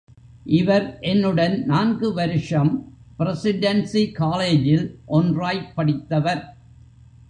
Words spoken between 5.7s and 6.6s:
படித்தவர்.